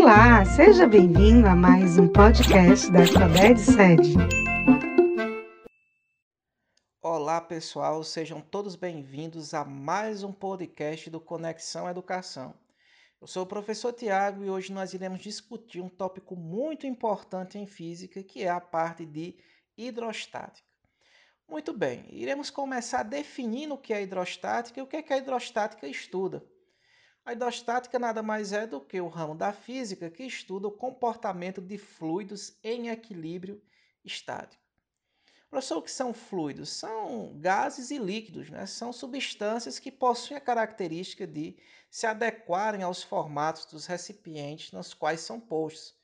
Olá, 0.00 0.44
seja 0.44 0.86
bem-vindo 0.86 1.48
a 1.48 1.56
mais 1.56 1.98
um 1.98 2.06
podcast 2.06 2.88
da 2.92 3.00
Alfabete 3.00 3.60
Sede. 3.60 4.14
Olá, 7.02 7.40
pessoal, 7.40 8.04
sejam 8.04 8.40
todos 8.40 8.76
bem-vindos 8.76 9.54
a 9.54 9.64
mais 9.64 10.22
um 10.22 10.32
podcast 10.32 11.10
do 11.10 11.20
Conexão 11.20 11.90
Educação. 11.90 12.54
Eu 13.20 13.26
sou 13.26 13.42
o 13.42 13.46
professor 13.46 13.92
Tiago 13.92 14.44
e 14.44 14.48
hoje 14.48 14.72
nós 14.72 14.94
iremos 14.94 15.20
discutir 15.20 15.80
um 15.80 15.88
tópico 15.88 16.36
muito 16.36 16.86
importante 16.86 17.58
em 17.58 17.66
física, 17.66 18.22
que 18.22 18.44
é 18.44 18.48
a 18.48 18.60
parte 18.60 19.04
de 19.04 19.36
hidrostática. 19.76 20.68
Muito 21.48 21.72
bem, 21.72 22.06
iremos 22.10 22.50
começar 22.50 23.02
definindo 23.02 23.74
o 23.74 23.78
que 23.78 23.92
é 23.92 24.00
hidrostática 24.00 24.78
e 24.78 24.82
o 24.82 24.86
que, 24.86 24.98
é 24.98 25.02
que 25.02 25.12
a 25.12 25.18
hidrostática 25.18 25.88
estuda. 25.88 26.46
A 27.28 27.34
hidrostática 27.34 27.98
nada 27.98 28.22
mais 28.22 28.54
é 28.54 28.66
do 28.66 28.80
que 28.80 28.98
o 29.02 29.06
ramo 29.06 29.34
da 29.34 29.52
física 29.52 30.08
que 30.08 30.22
estuda 30.22 30.66
o 30.66 30.72
comportamento 30.72 31.60
de 31.60 31.76
fluidos 31.76 32.56
em 32.64 32.88
equilíbrio 32.88 33.60
estático. 34.02 34.62
Professor, 35.50 35.76
o 35.76 35.82
que 35.82 35.90
são 35.90 36.14
fluidos? 36.14 36.70
São 36.70 37.38
gases 37.38 37.90
e 37.90 37.98
líquidos, 37.98 38.48
né? 38.48 38.64
são 38.64 38.94
substâncias 38.94 39.78
que 39.78 39.92
possuem 39.92 40.38
a 40.38 40.40
característica 40.40 41.26
de 41.26 41.54
se 41.90 42.06
adequarem 42.06 42.82
aos 42.82 43.02
formatos 43.02 43.66
dos 43.66 43.84
recipientes 43.84 44.72
nos 44.72 44.94
quais 44.94 45.20
são 45.20 45.38
postos. 45.38 45.94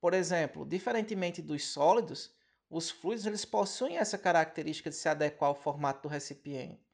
Por 0.00 0.14
exemplo, 0.14 0.64
diferentemente 0.64 1.42
dos 1.42 1.64
sólidos, 1.72 2.32
os 2.70 2.88
fluidos 2.88 3.26
eles 3.26 3.44
possuem 3.44 3.96
essa 3.96 4.16
característica 4.16 4.90
de 4.90 4.94
se 4.94 5.08
adequar 5.08 5.48
ao 5.48 5.56
formato 5.56 6.02
do 6.02 6.08
recipiente. 6.08 6.86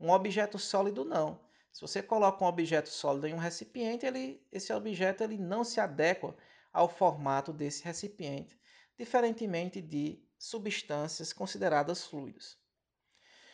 Um 0.00 0.08
objeto 0.08 0.58
sólido 0.58 1.04
não. 1.04 1.49
Se 1.72 1.80
você 1.80 2.02
coloca 2.02 2.44
um 2.44 2.48
objeto 2.48 2.88
sólido 2.88 3.26
em 3.26 3.34
um 3.34 3.38
recipiente, 3.38 4.04
ele, 4.04 4.44
esse 4.50 4.72
objeto 4.72 5.22
ele 5.22 5.38
não 5.38 5.62
se 5.64 5.80
adequa 5.80 6.36
ao 6.72 6.88
formato 6.88 7.52
desse 7.52 7.84
recipiente, 7.84 8.58
diferentemente 8.98 9.80
de 9.80 10.22
substâncias 10.38 11.32
consideradas 11.32 12.04
fluidos. 12.04 12.58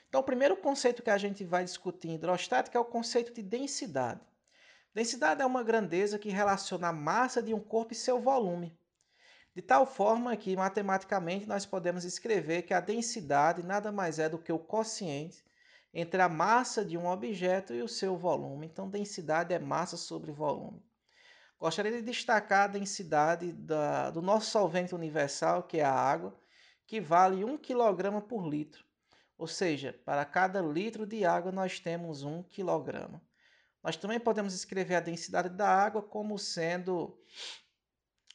Então, 0.09 0.21
o 0.21 0.25
primeiro 0.25 0.57
conceito 0.57 1.03
que 1.03 1.11
a 1.11 1.19
gente 1.19 1.45
vai 1.45 1.65
discutir 1.65 2.09
em 2.09 2.15
hidrostática 2.15 2.79
é 2.79 2.81
o 2.81 2.85
conceito 2.85 3.35
de 3.35 3.43
densidade. 3.43 4.21
Densidade 4.95 5.43
é 5.43 5.47
uma 5.47 5.63
grandeza 5.63 6.19
que 6.19 6.31
relaciona 6.31 6.89
a 6.89 6.93
massa 6.93 7.43
de 7.43 7.53
um 7.53 7.61
corpo 7.61 7.93
e 7.93 7.97
seu 7.97 8.21
volume. 8.21 8.79
De 9.55 9.63
tal 9.63 9.87
forma 9.87 10.37
que, 10.37 10.57
matematicamente, 10.57 11.47
nós 11.47 11.67
podemos 11.67 12.05
escrever 12.05 12.63
que 12.63 12.75
a 12.75 12.81
densidade 12.81 13.63
nada 13.63 13.91
mais 13.93 14.19
é 14.19 14.29
do 14.29 14.39
que 14.39 14.53
o 14.53 14.59
quociente 14.59 15.45
entre 15.99 16.21
a 16.21 16.29
massa 16.29 16.85
de 16.85 16.99
um 16.99 17.07
objeto 17.07 17.73
e 17.73 17.81
o 17.81 17.89
seu 17.89 18.19
volume. 18.19 18.67
Então, 18.67 18.87
densidade 18.87 19.55
é 19.55 19.59
massa 19.59 19.97
sobre 19.97 20.31
volume. 20.31 20.85
Gostaria 21.59 21.91
de 21.91 22.03
destacar 22.03 22.65
a 22.65 22.73
densidade 22.73 23.51
da, 23.51 24.11
do 24.11 24.21
nosso 24.21 24.51
solvente 24.51 24.95
universal, 24.95 25.63
que 25.63 25.79
é 25.79 25.85
a 25.85 25.91
água, 25.91 26.39
que 26.87 27.01
vale 27.01 27.43
1 27.43 27.57
kg 27.57 28.21
por 28.29 28.47
litro. 28.47 28.85
Ou 29.39 29.47
seja, 29.47 29.99
para 30.05 30.23
cada 30.27 30.61
litro 30.61 31.07
de 31.07 31.25
água 31.25 31.51
nós 31.51 31.81
temos 31.81 32.23
1 32.23 32.43
kg. 32.43 33.19
Nós 33.83 33.97
também 33.97 34.21
podemos 34.21 34.53
escrever 34.53 34.97
a 34.97 35.01
densidade 35.01 35.49
da 35.49 35.67
água 35.67 36.03
como 36.03 36.39
sendo 36.39 37.19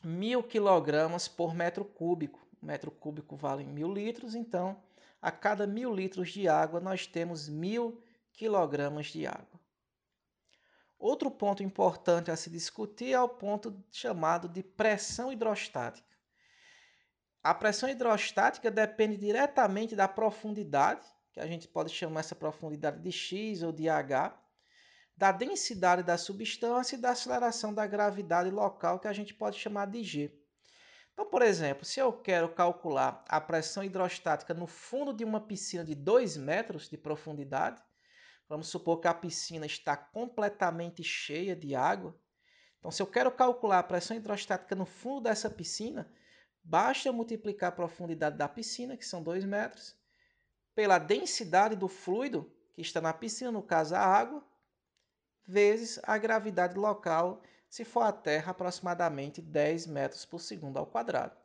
1000 0.03 0.42
kg 0.46 1.30
por 1.38 1.53
metro 1.53 1.86
cúbico. 1.86 2.44
O 2.59 2.66
metro 2.66 2.90
cúbico 2.90 3.36
vale 3.36 3.64
1000 3.64 3.94
litros, 3.94 4.34
então 4.34 4.81
a 5.22 5.31
cada 5.31 5.67
mil 5.67 5.94
litros 5.94 6.31
de 6.31 6.47
água 6.47 6.80
nós 6.80 7.05
temos 7.05 7.47
mil 7.47 8.03
quilogramas 8.33 9.08
de 9.08 9.28
água. 9.28 9.59
Outro 10.97 11.30
ponto 11.30 11.63
importante 11.63 12.31
a 12.31 12.36
se 12.36 12.50
discutir 12.50 13.13
é 13.13 13.22
o 13.22 13.30
ponto 13.30 13.83
chamado 13.91 14.47
de 14.47 14.63
pressão 14.63 15.31
hidrostática. 15.31 16.08
A 17.44 17.53
pressão 17.53 17.89
hidrostática 17.89 18.69
depende 18.69 19.17
diretamente 19.17 19.95
da 19.95 20.08
profundidade, 20.08 21.05
que 21.33 21.39
a 21.39 21.47
gente 21.47 21.67
pode 21.67 21.91
chamar 21.91 22.19
essa 22.19 22.35
profundidade 22.35 23.00
de 23.00 23.12
x 23.12 23.63
ou 23.63 23.72
de 23.72 23.90
h, 23.90 24.38
da 25.17 25.31
densidade 25.31 26.03
da 26.03 26.17
substância 26.17 26.96
e 26.96 27.00
da 27.00 27.12
aceleração 27.12 27.73
da 27.73 27.85
gravidade 27.88 28.51
local, 28.51 29.00
que 29.00 29.07
a 29.07 29.13
gente 29.13 29.34
pode 29.34 29.57
chamar 29.57 29.88
de 29.88 30.03
g. 30.03 30.41
Então, 31.22 31.30
por 31.30 31.44
exemplo, 31.44 31.86
se 31.86 32.00
eu 32.00 32.12
quero 32.12 32.50
calcular 32.50 33.24
a 33.30 33.40
pressão 33.40 33.84
hidrostática 33.84 34.56
no 34.56 34.66
fundo 34.66 35.14
de 35.14 35.24
uma 35.24 35.40
piscina 35.40 35.86
de 35.86 35.94
2 35.94 36.36
metros 36.36 36.90
de 36.90 36.98
profundidade, 36.98 37.80
vamos 38.50 38.70
supor 38.70 39.00
que 39.00 39.08
a 39.08 39.14
piscina 39.14 39.68
está 39.68 39.96
completamente 39.96 41.04
cheia 41.04 41.56
de 41.56 41.76
água. 41.76 42.20
Então, 42.80 42.90
se 42.90 43.04
eu 43.04 43.06
quero 43.06 43.30
calcular 43.30 43.78
a 43.78 43.84
pressão 43.84 44.18
hidrostática 44.18 44.76
no 44.76 44.88
fundo 44.88 45.22
dessa 45.22 45.48
piscina, 45.48 46.12
basta 46.64 47.12
multiplicar 47.12 47.70
a 47.70 47.76
profundidade 47.76 48.36
da 48.36 48.50
piscina, 48.50 48.98
que 48.98 49.06
são 49.06 49.22
2 49.22 49.46
metros, 49.46 49.96
pela 50.74 50.98
densidade 50.98 51.76
do 51.76 51.88
fluido 51.88 52.52
que 52.74 52.82
está 52.82 53.00
na 53.00 53.14
piscina, 53.14 53.52
no 53.52 53.62
caso 53.62 53.94
a 53.94 54.00
água, 54.00 54.44
vezes 55.46 56.00
a 56.02 56.18
gravidade 56.18 56.76
local 56.80 57.44
se 57.72 57.86
for 57.86 58.02
a 58.02 58.12
Terra 58.12 58.52
aproximadamente 58.52 59.42
10 59.42 59.88
metros 59.88 60.26
por 60.26 60.40
segundo 60.40 60.78
ao 60.78 60.86
quadrado. 60.86 61.38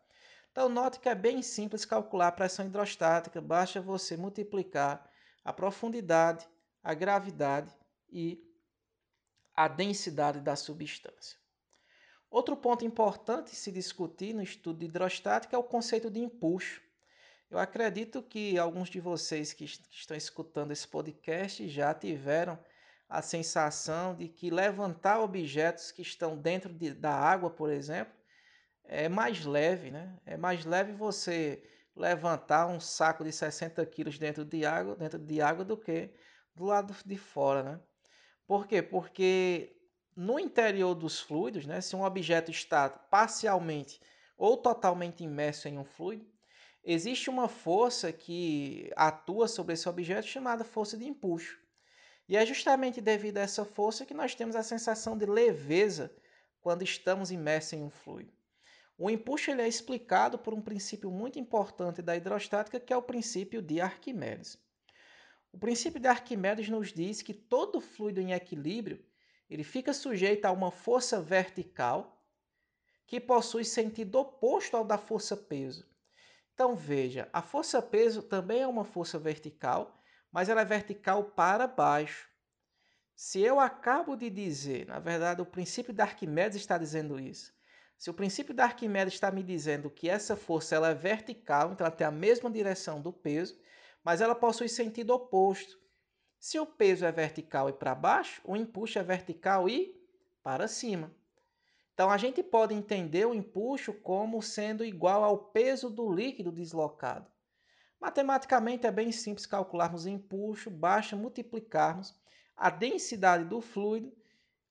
Então, 0.51 0.69
note 0.69 0.99
que 0.99 1.09
é 1.09 1.15
bem 1.15 1.41
simples 1.41 1.85
calcular 1.85 2.27
a 2.27 2.33
pressão 2.33 2.67
hidrostática, 2.67 3.41
basta 3.41 3.81
você 3.81 4.17
multiplicar 4.17 5.09
a 5.45 5.53
profundidade, 5.53 6.45
a 6.83 6.95
gravidade 6.95 7.73
e 8.11 8.43
a 9.55 9.69
densidade 9.69 10.41
da 10.41 10.57
substância. 10.57 11.39
Outro 12.29 12.57
ponto 12.57 12.85
importante 12.85 13.55
se 13.55 13.71
discutir 13.71 14.35
no 14.35 14.43
estudo 14.43 14.81
de 14.81 14.87
hidrostática 14.87 15.55
é 15.55 15.59
o 15.59 15.63
conceito 15.63 16.11
de 16.11 16.19
empuxo. 16.19 16.83
Eu 17.49 17.59
acredito 17.61 18.21
que 18.21 18.59
alguns 18.59 18.91
de 18.91 18.99
vocês 18.99 19.53
que 19.53 19.65
estão 19.65 20.17
escutando 20.17 20.73
esse 20.73 20.89
podcast 20.89 21.69
já 21.69 21.95
tiveram 21.95 22.59
a 23.09 23.23
sensação 23.23 24.15
de 24.15 24.29
que 24.29 24.51
levantar 24.51 25.21
objetos 25.21 25.93
que 25.93 26.03
estão 26.03 26.37
dentro 26.37 26.73
de, 26.73 26.93
da 26.93 27.15
água, 27.15 27.51
por 27.51 27.71
exemplo, 27.71 28.13
é 28.85 29.09
mais 29.09 29.45
leve, 29.45 29.91
né? 29.91 30.19
É 30.25 30.37
mais 30.37 30.65
leve 30.65 30.93
você 30.93 31.63
levantar 31.95 32.67
um 32.67 32.79
saco 32.79 33.25
de 33.25 33.33
60 33.33 33.85
quilos 33.87 34.19
dentro 34.19 34.45
de 34.45 34.67
água, 34.67 34.97
dentro 34.97 35.19
de 35.19 35.41
água 35.41 35.65
do 35.65 35.77
que 35.77 36.11
do 36.55 36.65
lado 36.65 36.95
de 37.05 37.17
fora, 37.17 37.63
né? 37.63 37.81
Por 38.47 38.67
quê? 38.67 38.83
Porque 38.83 39.77
no 40.15 40.39
interior 40.39 40.95
dos 40.95 41.21
fluidos, 41.21 41.67
né, 41.67 41.81
se 41.81 41.95
um 41.95 42.03
objeto 42.03 42.51
está 42.51 42.89
parcialmente 42.89 44.01
ou 44.37 44.57
totalmente 44.57 45.23
imerso 45.25 45.69
em 45.69 45.79
um 45.79 45.85
fluido, 45.85 46.27
existe 46.83 47.29
uma 47.29 47.49
força 47.49 48.13
que 48.13 48.91
atua 48.97 49.49
sobre 49.49 49.75
esse 49.75 49.89
objeto 49.89 50.27
chamada 50.27 50.65
força 50.65 50.97
de 50.97 51.07
empuxo. 51.07 51.59
E 52.29 52.37
é 52.37 52.45
justamente 52.45 53.01
devido 53.01 53.39
a 53.39 53.43
essa 53.43 53.65
força 53.65 54.05
que 54.05 54.15
nós 54.15 54.35
temos 54.35 54.57
a 54.57 54.63
sensação 54.63 55.17
de 55.17 55.27
leveza 55.27 56.15
quando 56.61 56.83
estamos 56.83 57.31
imersos 57.31 57.75
em 57.75 57.83
um 57.83 57.91
fluido. 57.91 58.33
O 58.99 59.11
empuxo 59.11 59.51
ele 59.51 59.63
é 59.63 59.69
explicado 59.69 60.39
por 60.39 60.55
um 60.55 60.61
princípio 60.61 61.11
muito 61.11 61.39
importante 61.39 62.01
da 62.01 62.17
hidrostática, 62.17 62.81
que 62.81 62.93
é 62.93 62.97
o 62.97 63.03
princípio 63.03 63.61
de 63.61 63.81
Arquimedes. 63.81 64.59
O 65.53 65.59
princípio 65.59 66.01
de 66.01 66.09
Arquimedes 66.09 66.69
nos 66.69 66.93
diz 66.93 67.23
que 67.23 67.35
todo 67.35 67.81
fluido 67.81 68.21
em 68.21 68.33
equilíbrio 68.33 69.05
ele 69.49 69.63
fica 69.63 69.93
sujeito 69.93 70.45
a 70.47 70.51
uma 70.51 70.71
força 70.71 71.21
vertical 71.21 72.25
que 73.07 73.21
possui 73.21 73.65
sentido 73.65 74.17
oposto 74.17 74.77
ao 74.77 74.85
da 74.85 74.99
força 74.99 75.37
peso. 75.37 75.87
Então 76.53 76.75
veja, 76.75 77.29
a 77.33 77.43
força 77.43 77.81
peso 77.81 78.23
também 78.23 78.63
é 78.63 78.67
uma 78.67 78.85
força 78.85 79.19
vertical, 79.19 80.03
mas 80.37 80.51
ela 80.51 80.61
é 80.61 80.65
vertical 80.67 81.25
para 81.25 81.67
baixo. 81.67 82.29
Se 83.15 83.41
eu 83.41 83.59
acabo 83.59 84.15
de 84.15 84.29
dizer, 84.29 84.87
na 84.87 84.99
verdade, 84.99 85.41
o 85.41 85.47
princípio 85.47 85.95
de 85.95 86.03
Arquimedes 86.03 86.59
está 86.59 86.77
dizendo 86.77 87.19
isso. 87.19 87.55
Se 87.97 88.11
o 88.11 88.13
princípio 88.13 88.53
de 88.53 88.61
Arquimedes 88.61 89.15
está 89.15 89.31
me 89.31 89.43
dizendo 89.43 89.89
que 89.89 90.11
essa 90.11 90.37
força 90.37 90.75
ela 90.75 90.91
é 90.91 90.95
vertical, 90.95 91.73
então 91.73 91.87
ela 91.87 91.97
tem 91.97 92.07
a 92.07 92.11
mesma 92.11 92.51
direção 92.51 93.01
do 93.01 93.15
peso, 93.15 93.59
mas 94.05 94.21
ela 94.21 94.35
possui 94.35 94.69
sentido 94.69 95.15
oposto. 95.15 95.79
Se 96.39 96.59
o 96.59 96.67
peso 96.67 97.07
é 97.07 97.11
vertical 97.11 97.71
e 97.71 97.73
para 97.73 97.95
baixo, 97.95 98.43
o 98.45 98.55
empuxo 98.55 98.99
é 98.99 99.03
vertical 99.03 99.67
e 99.71 99.99
para 100.43 100.69
cima. 100.69 101.11
Então 101.95 102.11
a 102.11 102.19
gente 102.19 102.43
pode 102.43 102.75
entender 102.75 103.27
o 103.27 103.33
empuxo 103.33 103.95
como 103.95 104.43
sendo 104.43 104.85
igual 104.85 105.25
ao 105.25 105.39
peso 105.39 105.89
do 105.89 106.13
líquido 106.13 106.53
deslocado. 106.53 107.35
Matematicamente 108.01 108.87
é 108.87 108.91
bem 108.91 109.11
simples 109.11 109.47
calcularmos 109.47 110.05
o 110.05 110.09
empuxo, 110.09 110.71
basta 110.71 111.17
multiplicarmos 111.17 112.15
a 112.57 112.71
densidade 112.71 113.45
do 113.45 113.61
fluido, 113.61 114.13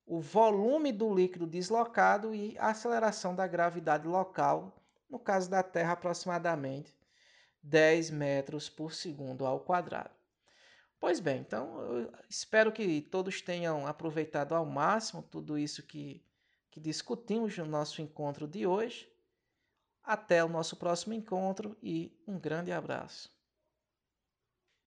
o 0.06 0.20
volume 0.20 0.92
do 0.92 1.12
líquido 1.12 1.46
deslocado 1.46 2.34
e 2.34 2.56
a 2.58 2.68
aceleração 2.68 3.34
da 3.34 3.46
gravidade 3.46 4.06
local, 4.06 4.80
no 5.10 5.18
caso 5.18 5.50
da 5.50 5.62
Terra, 5.62 5.92
aproximadamente 5.92 6.94
10 7.62 8.10
metros 8.10 8.68
por 8.68 8.92
segundo 8.92 9.44
ao 9.44 9.60
quadrado. 9.60 10.14
Pois 10.98 11.20
bem, 11.20 11.40
então 11.40 11.80
eu 11.80 12.12
espero 12.28 12.72
que 12.72 13.02
todos 13.02 13.42
tenham 13.42 13.86
aproveitado 13.86 14.54
ao 14.54 14.64
máximo 14.64 15.22
tudo 15.22 15.58
isso 15.58 15.82
que, 15.82 16.24
que 16.70 16.80
discutimos 16.80 17.56
no 17.58 17.66
nosso 17.66 18.00
encontro 18.00 18.46
de 18.46 18.66
hoje. 18.66 19.08
Até 20.06 20.42
o 20.42 20.48
nosso 20.48 20.76
próximo 20.76 21.12
encontro 21.12 21.76
e 21.82 22.16
um 22.26 22.38
grande 22.38 22.72
abraço. 22.72 23.35